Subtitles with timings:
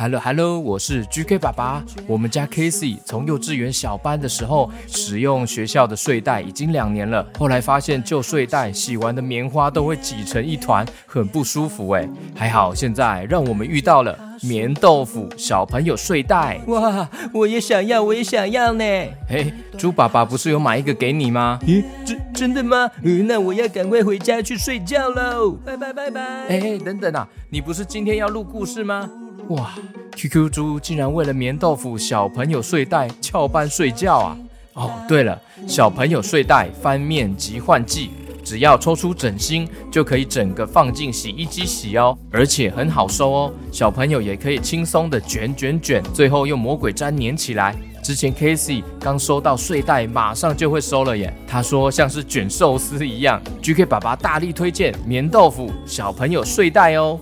[0.00, 1.84] Hello，Hello，hello, 我是 GK 爸爸。
[2.06, 12.08] 我们家 Casey 从幼稚园小班的时候使用学校的睡袋已经两年了，后来发现旧睡袋洗完的棉花都会挤成一团，很不舒服哎。
[12.32, 18.84] 还好现在让我们遇到了棉豆腐小朋友睡袋，哇，我也想要，我也想要呢。
[19.28, 21.58] 嘿，猪爸爸不是有买一个给你吗？
[21.62, 22.88] 咦，真真的吗？
[23.02, 25.58] 嗯，那我要赶快回家去睡觉喽。
[25.66, 26.22] 拜拜拜拜。
[26.46, 29.10] 哎，等等啊，你不是今天要录故事吗？
[29.48, 29.72] 哇
[30.14, 34.36] ，QQ 猪竟然为了棉豆腐小朋友睡袋翘班睡觉啊！
[34.74, 38.10] 哦，对了，小朋友睡袋翻面即换季，
[38.44, 47.74] 只要抽出枕芯就可以整个放进洗衣机洗哦，而且很好收哦，小朋友也可以轻松的卷卷卷，最后用魔鬼粘粘起来。
[48.02, 53.40] 之前 Casey 刚收到睡袋，马上就会收了耶，他说像是卷寿司一样。
[53.62, 57.18] GK 爸爸大力推荐棉豆腐小朋友睡袋哦。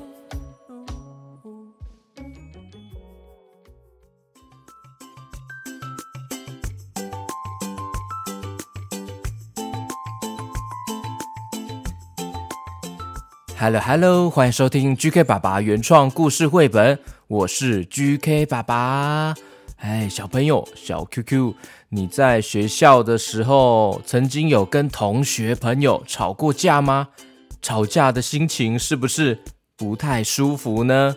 [13.58, 19.34] Hello Hello，欢迎收听 GK 爸爸原创故事绘本，我是 GK 爸爸。
[19.78, 21.54] 哎，小朋友，小 QQ，
[21.88, 27.08] 你在学校的时候曾经有跟同学朋友吵过架吗？
[27.62, 29.38] 吵架的心情是不是
[29.74, 31.16] 不太舒服呢？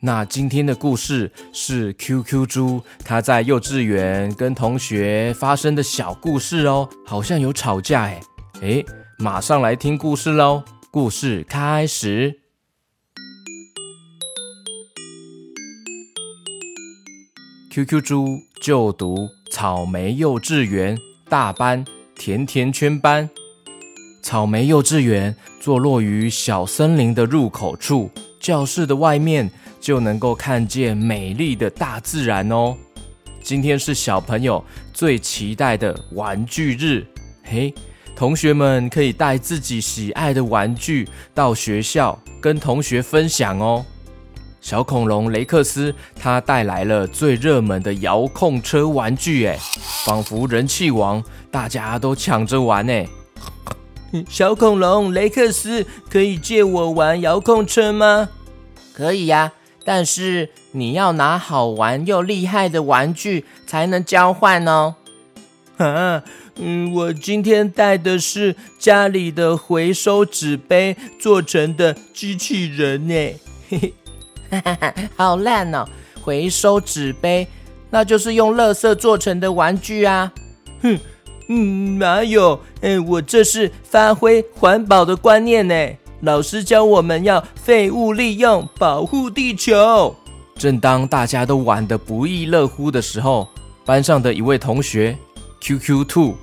[0.00, 8.20] 那今天的故事是 QQ 猪他在幼稚园跟同学发生的小故事哦，好像有吵架哎，
[8.60, 8.84] 哎，
[9.16, 10.62] 马上来听故事喽。
[10.90, 12.40] 故事开始。
[17.70, 18.26] QQ 猪
[18.62, 21.84] 就读草莓幼稚园大班
[22.16, 23.28] 甜甜圈班。
[24.22, 32.74] 草莓幼稚园坐落于小森林的入口处，教室的外面就能够看见美丽的大自然哦。
[33.42, 37.06] 今天是小朋友最期待的玩具日，
[37.44, 37.74] 嘿。
[38.18, 43.86] 同学们可以带自己喜爱的玩具到学校跟同学分享哦。
[44.60, 49.56] 小恐龙雷克斯他带来了最热门的遥控车玩具，哎，
[50.04, 51.22] 仿佛人气王，
[51.52, 53.04] 大家都抢着玩呢。
[54.28, 58.30] 小恐龙雷克斯，可以借我玩遥控车吗？
[58.92, 59.52] 可以呀，
[59.84, 64.96] 但是你要拿好玩又厉害的玩具才能交换哦。
[65.78, 66.22] 啊。
[66.60, 73.14] 嗯，我今天带的是家里的回收纸杯做成的机器人呢，
[73.68, 73.94] 嘿嘿，
[74.50, 75.86] 哈哈哈，好烂哦！
[76.20, 77.46] 回收纸杯，
[77.90, 80.32] 那就是用垃圾做成的玩具啊！
[80.82, 80.98] 哼，
[81.48, 82.60] 嗯，哪有？
[82.80, 85.74] 哎，我这是发挥环保的观念呢。
[86.22, 90.16] 老师教我们要废物利用，保护地球。
[90.56, 93.48] 正当大家都玩得不亦乐乎的时候，
[93.84, 95.16] 班上的一位同学
[95.60, 96.34] QQ Two。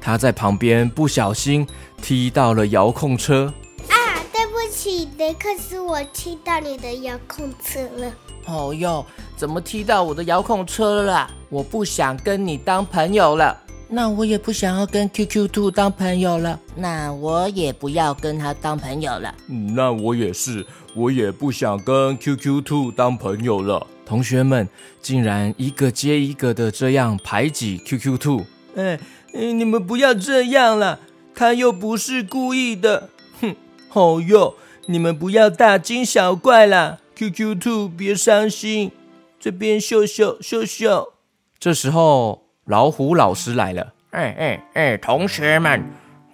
[0.00, 1.66] 他在旁边不小心
[2.00, 3.52] 踢到了遥控车
[3.88, 3.94] 啊！
[4.32, 8.12] 对不起，雷克斯，我踢到你的遥控车了。
[8.46, 9.04] 哦哟，
[9.36, 11.30] 怎么踢到我的遥控车了？
[11.50, 13.54] 我不想跟你当朋友了。
[13.92, 16.58] 那我也不想要跟 QQ 兔当朋友了。
[16.76, 19.34] 那我也不要跟他当朋友了。
[19.48, 23.86] 嗯，那我也是，我也不想跟 QQ 兔当朋友了。
[24.10, 24.68] 同学们
[25.00, 28.44] 竟然一个接一个的这样排挤 QQ2。
[28.74, 28.98] 哎。
[29.32, 30.98] 哎，你们不要这样了，
[31.36, 33.10] 他又不是故意的，
[33.40, 33.54] 哼！
[33.88, 34.56] 好哟，
[34.86, 36.98] 你们不要大惊小怪啦。
[37.16, 38.90] QQ2，别伤心，
[39.38, 41.12] 这边秀秀秀秀。
[41.60, 43.92] 这时候，老虎老师来了。
[44.10, 45.84] 哎哎哎，同学们，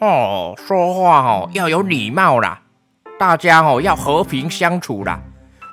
[0.01, 2.63] 哦，说话哦要有礼貌啦，
[3.19, 5.21] 大家哦要和平相处啦，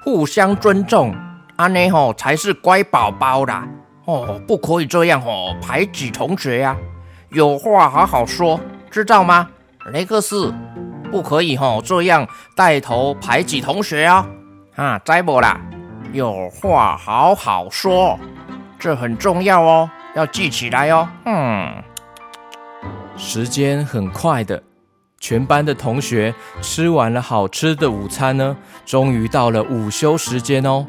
[0.03, 1.15] 互相尊重，
[1.55, 3.67] 安内吼才是乖宝宝啦。
[4.05, 6.75] 哦，不可以这样哦，排挤同学呀。
[7.29, 8.59] 有话好好说，
[8.91, 9.49] 知道吗？
[9.91, 10.53] 雷克斯，
[11.11, 14.25] 不可以吼这样带头排挤同学啊！
[14.75, 15.59] 啊，知不啦？
[16.11, 18.19] 有话好好说，
[18.77, 21.07] 这很重要哦，要记起来哦。
[21.25, 21.83] 嗯，
[23.17, 24.61] 时间很快的，
[25.19, 30.85] 全班的同学吃完了好吃的午餐呢，终于到了午休时间哦。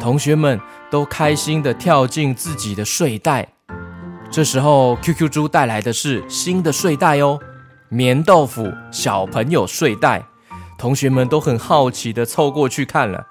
[0.00, 0.58] 同学们
[0.90, 3.46] 都开心地跳进自己的睡袋。
[4.30, 7.38] 这时候，QQ 猪带来的是新的睡袋哦，
[7.88, 10.24] 棉豆腐小朋友睡袋。
[10.78, 13.26] 同学们都很好奇地凑过去看了，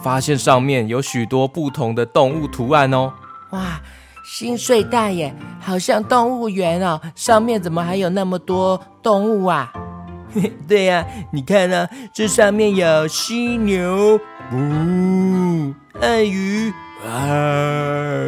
[0.00, 3.12] 发现上面有许多不同的动物图案哦。
[3.50, 3.80] 哇，
[4.24, 9.72] 新睡袋耶，好像动物园哦，上面怎么还有那么多动物啊？
[10.68, 14.20] 对呀，你看呢，这上面有犀牛，
[14.52, 16.72] 呜，鳄鱼，
[17.06, 18.26] 啊，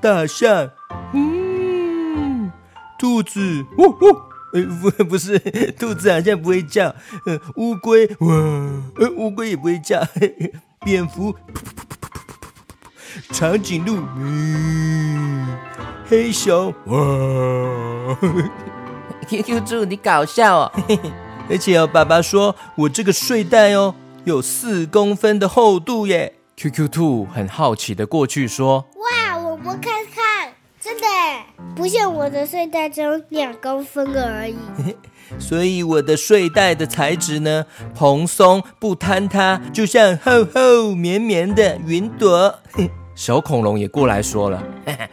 [0.00, 0.70] 大象，
[1.12, 2.52] 嗯，
[2.98, 4.20] 兔子，呜呜，
[4.52, 5.38] 呃，不，不是，
[5.78, 6.94] 兔子好像不会叫，
[7.26, 8.34] 呃，乌龟，哇，
[8.98, 10.02] 呃，乌龟也不会叫，
[10.84, 11.36] 蝙蝠，噗噗噗噗噗噗
[13.32, 15.48] 噗，长颈鹿，嗯，
[16.08, 16.96] 黑熊，哇
[19.26, 20.72] ，QQ 猪，你搞笑哦，
[21.50, 23.94] 而且哦，爸爸说我这个睡袋哦。
[24.26, 31.06] 有四公分的厚度耶！QQ 兔很好奇的过去说：“哇，我们看看，真的
[31.74, 34.56] 不像我的睡袋只有两公分而已。
[35.38, 42.58] 所以我的睡袋的材质呢，蓬松不坍塌，就像厚厚绵绵的云朵。
[43.14, 44.62] ”小恐龙也过来说了：“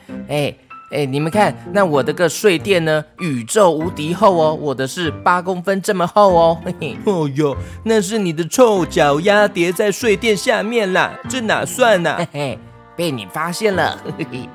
[0.30, 0.56] 哎。”
[0.94, 3.04] 哎，你们看，那我的个睡垫呢？
[3.18, 6.58] 宇宙无敌厚哦，我的是八公分这么厚哦。
[6.64, 12.16] 嘿嘿，哦哟，那是你的臭脚丫叠在睡垫下面啦，这哪算呢？
[12.22, 12.60] 嘿嘿，
[12.96, 14.00] 被你发现了。
[14.18, 14.50] 嘿嘿。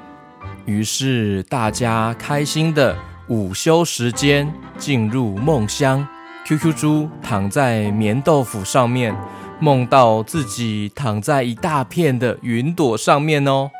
[0.65, 2.97] 于是大家开心的
[3.27, 6.07] 午休时间进入梦乡。
[6.47, 9.15] QQ 猪躺在棉豆腐上面，
[9.61, 13.71] 梦到自己躺在一大片的云朵上面哦。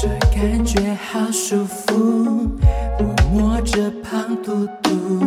[0.00, 2.48] 这感觉好舒服，
[3.00, 5.26] 我摸着胖嘟嘟，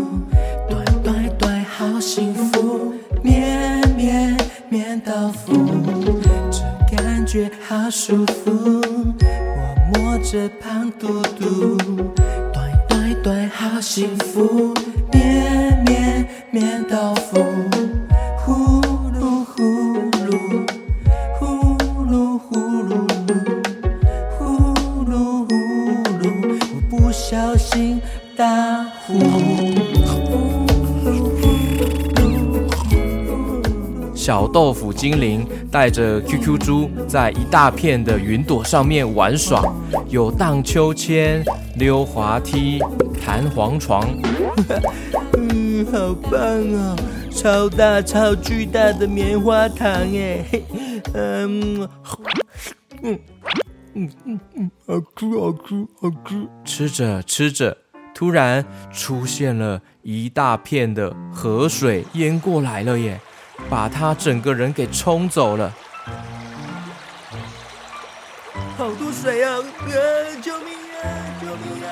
[0.70, 4.38] 短短短好幸福，绵绵
[4.70, 5.52] 绵到腐。
[6.50, 8.82] 这感觉好舒服，
[9.20, 11.76] 我摸着胖嘟嘟，
[12.54, 14.74] 短短短好幸福，
[15.12, 15.81] 绵
[34.54, 39.64] 豆腐精灵带着 QQ 猪在一大片的云朵上面玩耍，
[40.10, 41.44] 有荡秋千、
[41.78, 42.80] 溜滑梯、
[43.24, 44.08] 弹簧床。
[45.38, 46.98] 嗯，好棒哦！
[47.32, 50.46] 超大、超巨大的棉花糖哎！
[51.14, 51.88] 嗯，
[53.02, 53.20] 嗯
[53.94, 56.48] 嗯嗯嗯，好吃，好吃，好吃。
[56.66, 57.78] 吃着吃着，
[58.14, 63.20] 突然出现了一大片的河水淹过来了耶！
[63.70, 65.74] 把他整个人给冲走了，
[68.78, 69.58] 好多水啊！
[69.58, 69.62] 啊，
[70.42, 71.04] 救命啊！
[71.42, 71.90] 救命啊！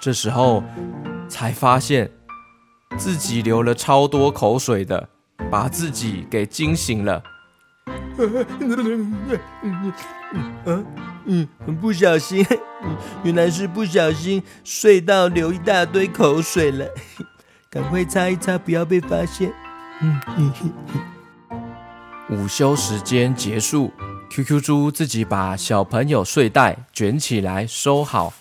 [0.00, 0.62] 这时候
[1.28, 2.10] 才发现
[2.96, 5.08] 自己流了超多口水的，
[5.50, 7.22] 把自己给惊醒了。
[8.18, 8.46] 嗯
[11.26, 12.46] 嗯，很不小心，
[13.24, 16.86] 原来是不小心睡到流一大堆口水了。
[17.76, 19.52] 赶快擦一擦，不要被发现。
[20.00, 20.52] 嗯嗯
[20.94, 21.60] 嗯。
[22.30, 23.92] 午休时间结束
[24.30, 28.32] ，QQ 猪自己把小朋友睡袋卷起来收好，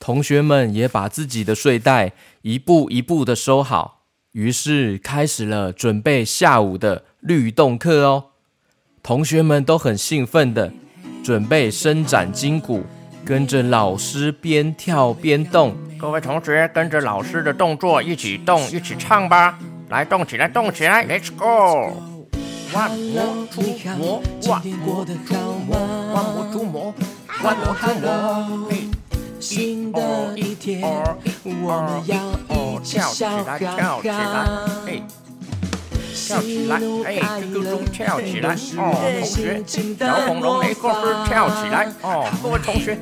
[0.00, 4.00] 同学们也把自己的睡袋一步一步的收好，
[4.32, 8.24] 于是开始了准备下午的律动课哦。
[9.04, 10.72] 同学们都很兴奋的
[11.22, 12.82] 准备伸展筋骨，
[13.24, 15.76] 跟着老师边跳边动。
[16.04, 19.58] 各位同学，跟着老师的动作一起动，一起唱吧！
[19.88, 21.96] 来，动起来，动起来，Let's go！
[22.74, 23.62] 万魔出
[23.96, 25.22] 魔，万魔出
[25.64, 25.74] 魔，
[26.12, 26.94] 万魔出魔，
[27.42, 28.68] 万魔出魔。
[29.40, 30.02] 新的
[30.36, 30.82] 一天，
[31.42, 31.50] 我
[31.80, 32.16] 们要
[32.54, 34.12] 一起跳起来，跳起来。
[36.26, 36.76] 跳起来，
[37.06, 38.92] 哎，QQ 猪跳起来哦！
[39.00, 39.62] 同学，
[39.98, 42.30] 小恐龙没过分跳起来哦！
[42.42, 42.98] 各位同学，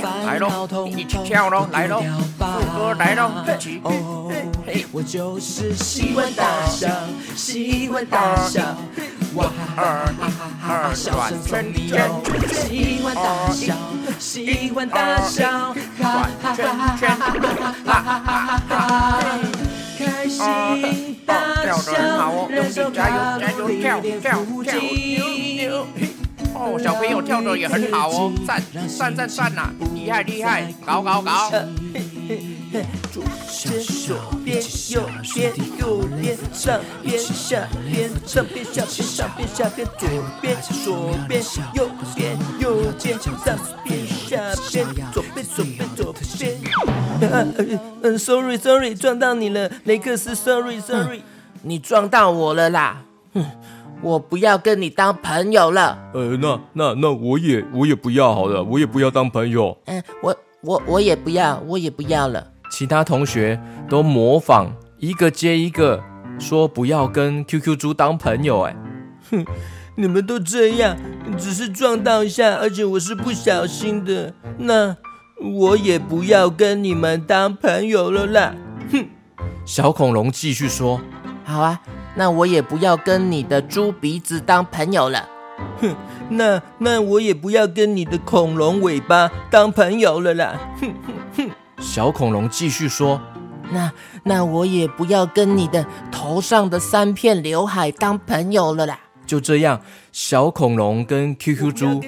[0.00, 1.68] 来喽，一起跳喽！
[1.72, 2.02] 来喽，
[2.38, 2.44] 副
[2.78, 3.82] 歌来喽，一起！
[4.66, 6.88] 嘿，我就是喜欢大笑，
[7.36, 8.62] 喜欢大笑，
[9.34, 9.82] 哇哈哈
[10.16, 10.94] 哈哈！
[10.94, 11.96] 笑声中有，
[12.48, 13.74] 喜欢大笑，
[14.18, 16.96] 喜欢大笑，哈哈哈哈
[17.84, 19.20] 哈哈！
[19.98, 21.34] 开心大
[21.78, 25.68] 笑，燃烧卡路里的腹肌。
[26.60, 31.50] 哦，小朋友跳的也很好哦，赞赞赞赞呐，厉害厉害，搞搞搞。
[33.10, 33.66] 左边
[34.04, 35.02] 左边右
[35.34, 40.08] 边右边上边下边上边下边上边下边左
[40.40, 41.42] 边左边
[41.74, 44.38] 右边右边上边下
[44.70, 46.60] 边左边左边左边。
[47.22, 51.22] 嗯嗯，sorry sorry，撞到你了，雷克斯，sorry sorry，
[51.62, 53.02] 你撞到我了啦，
[53.34, 53.44] 哼，
[54.02, 55.98] 我不要跟你当朋友了。
[56.14, 59.76] 呃，那那那我也我也不要好了，我也不要当朋友。
[59.86, 62.46] 嗯，我我我也不要，我也不要了。
[62.70, 66.02] 其他同学都模仿一个接一个
[66.38, 68.76] 说不要跟 QQ 猪当朋友，哎，
[69.30, 69.44] 哼，
[69.96, 70.96] 你们都这样，
[71.36, 74.96] 只是撞到一下，而且我是不小心的，那
[75.58, 78.54] 我也不要跟你们当朋友了啦。
[78.92, 79.06] 哼！
[79.64, 81.00] 小恐龙继续说
[81.44, 81.80] ：“好啊，
[82.20, 85.26] 那我也不要跟你的猪鼻子当朋友了。
[85.80, 85.96] 哼，
[86.28, 90.60] 那那我也不要跟你的恐龙尾巴当朋友了啦。
[90.78, 91.50] 哼哼哼！”
[91.80, 93.18] 小恐龙继续说。
[93.70, 93.90] 那
[94.24, 99.00] 那我也不要跟你的头上的三片刘海当朋友了啦。
[99.24, 99.80] 就这样，
[100.12, 102.02] 小恐龙跟 QQ 猪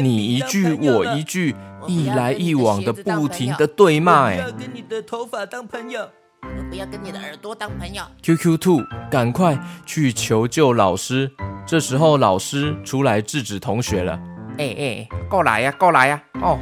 [0.00, 4.26] 你一句我一句，一来一往的不停的对骂。
[4.26, 6.08] 哎，要跟你的头发当朋友，我
[6.68, 8.02] 不要跟你的耳朵当朋友。
[8.22, 11.30] QQ 兔，赶快去求救老师。
[11.66, 14.18] 这时候老师出来制止同学了。
[14.58, 16.22] 哎哎，过来呀，过来呀！
[16.40, 16.58] 哦，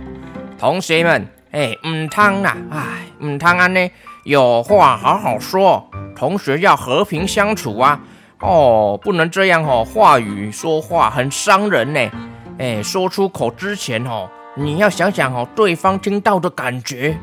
[0.59, 3.91] 同学们，哎，唔通啦，哎，唔通安呢。
[4.25, 8.01] 有话好好说，同学要和平相处啊！
[8.41, 12.11] 哦，不能这样哦，话语说话很伤人呢。
[12.59, 17.19] 哎，说出口之前哦，你要想想哦，对方听到的感觉。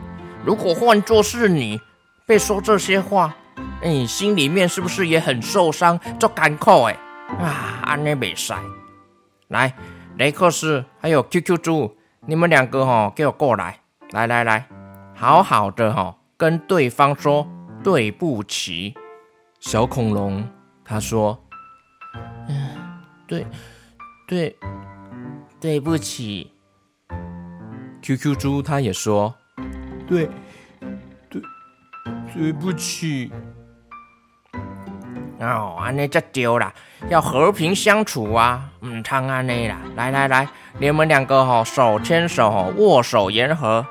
[0.45, 1.79] 如果换作是你
[2.31, 3.35] 被说这些话，
[3.83, 5.99] 你，心里面是不是也很受伤？
[6.17, 6.97] 就干扣哎
[7.37, 8.55] 啊，安内没塞。
[9.49, 9.75] 来，
[10.15, 14.65] 雷克斯还有 QQ 猪，你们两个哈，给我过来，来来来，
[15.13, 16.15] 好好的哈。
[16.37, 17.45] 跟对方说
[17.83, 18.95] 对不起，
[19.59, 20.47] 小恐龙
[20.85, 21.37] 他说
[22.47, 22.77] ：“嗯，
[23.27, 23.45] 对，
[24.25, 24.55] 对，
[25.59, 26.53] 对不起。”
[28.01, 29.35] QQ 猪他也说：“，
[30.07, 30.29] 对，
[32.33, 33.31] 对不起。”
[35.39, 36.71] 哦，安内就丢了，
[37.09, 39.75] 要和平相处啊，唔通安内啦。
[39.95, 40.47] 来来来，
[40.77, 43.83] 你们两个哈手牵手，握手言和。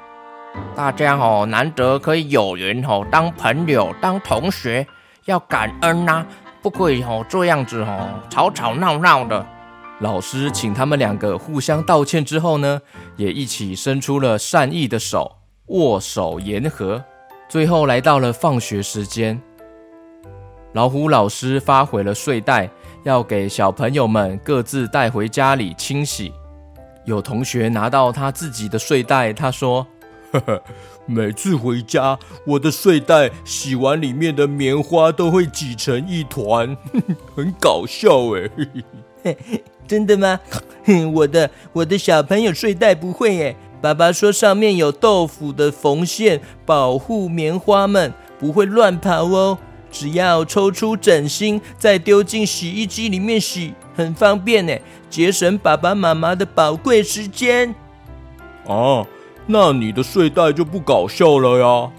[0.76, 4.86] 大家哦，难得可以有缘哦，当朋友、当同学，
[5.24, 6.24] 要感恩呐，
[6.62, 9.44] 不可以哦这样子哦，吵吵闹闹的。
[9.98, 12.80] 老师请他们两个互相道歉之后呢，
[13.16, 17.04] 也一起伸出了善意的手，握手言和。
[17.50, 19.42] 最后来到了放学时间，
[20.72, 22.70] 老虎老师发回了睡袋，
[23.02, 26.32] 要给小朋友们各自带回家里清洗。
[27.04, 29.84] 有同学拿到他自己的睡袋，他说。
[30.30, 30.62] 呵呵，
[31.06, 32.16] 每次回家，
[32.46, 36.76] 我的睡袋洗完里面的棉花都会挤成一团，
[37.34, 39.34] 很搞笑哎。
[39.88, 40.38] 真的吗？
[41.12, 43.56] 我的我的小朋友睡袋不会哎。
[43.80, 49.58] 爸爸说上面有豆腐的缝线，保护棉花们不会乱跑哦。
[49.90, 54.76] 只要抽出枕芯，再丢进洗衣机里面洗，很方便呢，
[55.08, 57.74] 节省爸爸妈妈的宝贵时间。
[58.66, 59.06] 哦。
[59.46, 61.90] 那你的睡袋就不搞笑了呀？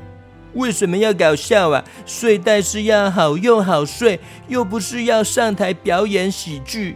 [0.54, 1.84] 为什么要搞笑啊？
[2.06, 6.96] 睡袋是要好用好睡，又不是要上台表演喜剧。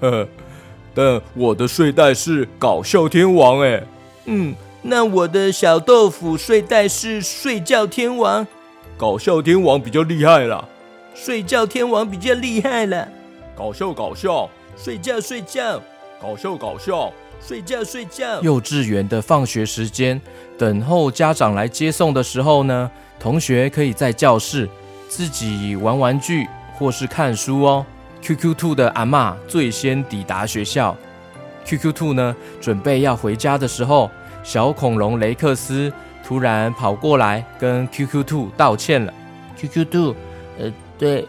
[0.00, 0.28] 呵呵，
[0.94, 3.82] 但我的睡袋是搞笑天王哎。
[4.26, 8.46] 嗯，那我的小豆腐睡袋是睡觉天王。
[8.96, 10.64] 搞笑天王比较厉害啦，
[11.14, 13.08] 睡觉天王比较厉害啦。
[13.56, 15.80] 搞笑搞笑，睡觉睡觉，
[16.20, 17.12] 搞笑搞笑。
[17.38, 18.40] 睡觉睡觉。
[18.40, 20.20] 幼稚园的放学时间，
[20.58, 22.90] 等候家长来接送的时候呢，
[23.20, 24.68] 同学可以在教室
[25.08, 27.84] 自己玩玩具或是看书哦。
[28.22, 30.96] QQ 兔的阿嬷最先抵达学校。
[31.66, 34.08] QQ 兔呢，准备要回家的时候，
[34.44, 35.92] 小恐龙雷克斯
[36.24, 39.12] 突然跑过来跟 QQ 兔道歉了。
[39.56, 40.14] QQ 兔，
[40.60, 41.26] 呃，对，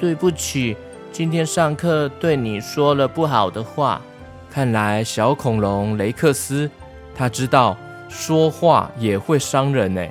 [0.00, 0.74] 对不起，
[1.12, 4.00] 今天上课对你说了不好的话。
[4.50, 6.70] 看来小恐龙雷克斯，
[7.14, 7.76] 他知道
[8.08, 10.02] 说话也会伤人呢，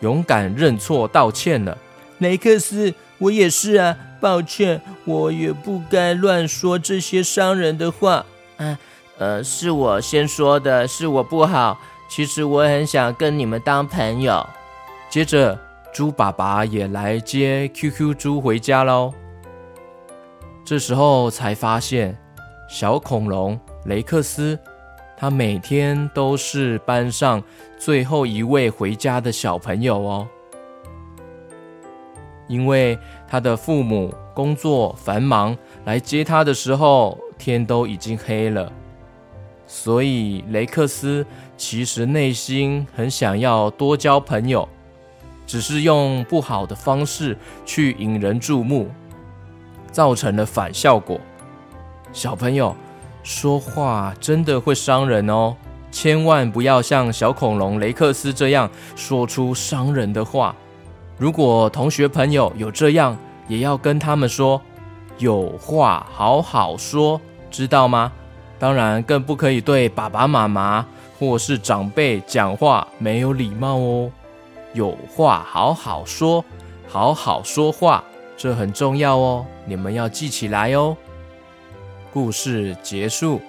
[0.00, 1.76] 勇敢认错道歉了。
[2.18, 8.24] 雷克斯，我也是啊，抱歉，我也不该乱说这些伤人的话。
[8.58, 8.78] 啊，
[9.22, 11.78] 呃，是我先说的，是我不好。
[12.08, 14.44] 其实我很想跟你们当朋友。
[15.08, 15.56] 接着，
[15.94, 19.14] 猪爸爸也来接 QQ 猪回家喽。
[20.64, 22.18] 这时候才发现，
[22.68, 23.56] 小恐龙。
[23.84, 24.58] 雷克斯，
[25.16, 27.40] 他每天都是班上
[27.78, 30.28] 最后一位回家的小朋友哦。
[32.48, 32.98] 因为
[33.28, 38.70] 他的父母工作繁忙，来接他的时候天都已经黑了，
[39.74, 41.24] 所以雷克斯
[41.56, 44.68] 其实内心很想要多交朋友，
[45.46, 48.90] 只是用不好的方式去引人注目，
[49.90, 51.18] 造成了反效果。
[52.12, 52.76] 小朋友。
[53.24, 55.54] 说话真的会伤人哦，
[55.92, 60.56] 千万不要像小恐龙雷克斯这样说出伤人的话。
[61.18, 64.60] 如果同学朋友有这样，也要跟他们说，
[65.18, 68.12] 有话好好说，知道吗？
[68.62, 70.86] 当然，更不可以对爸爸妈妈
[71.18, 74.08] 或是长辈讲话没有礼貌哦。
[74.72, 76.44] 有话好好说，
[76.86, 78.04] 好好说话，
[78.36, 80.96] 这很重要哦，你们要记起来哦。
[82.12, 83.40] 故事结束。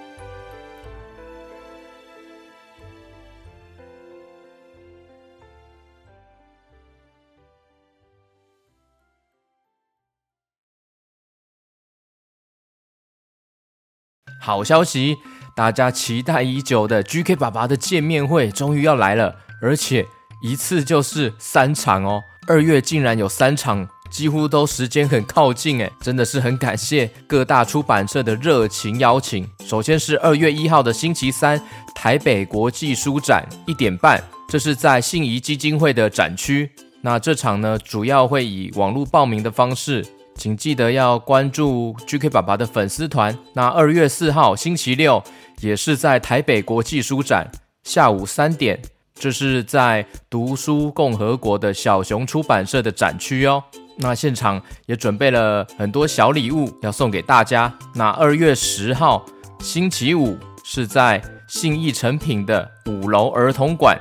[14.45, 15.17] 好消息，
[15.55, 20.05] 大家期待已久的 GK 爸爸的见面会终于要来了，而且
[20.41, 22.21] 一次就是三场哦。
[22.45, 29.47] 二月竟然有三场，几乎都时间很靠近诶，真的是很感谢各大出版社的热情邀请。
[29.65, 31.57] 首先是二月一号的星期三，
[31.95, 36.69] 台北国际书展一点半，这是在信谊基金会的展区。
[36.99, 40.05] 那这场呢，主要会以网络报名的方式。
[40.35, 43.37] 请记得要关注 GK 爸爸的粉丝团。
[43.53, 45.23] 那二月四号星期六
[45.61, 47.49] 也是在台北国际书展，
[47.83, 48.81] 下午三点，
[49.13, 53.63] 这是在读书共和国的小熊出版社的展区哦。
[53.97, 57.71] 那现场也准备了很多小礼物要送给大家。
[57.93, 59.23] 那二月十号
[59.59, 63.95] 星期五是在信义诚品的五楼儿童馆，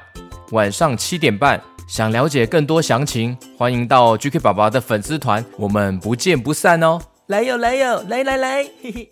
[0.53, 1.63] 晚上七点半。
[1.89, 7.01] 想了解更多详情，欢迎到 GK 宝宝的粉丝团，我们不见不散哦！
[7.27, 9.11] 来哟来哟来来来，嘿嘿。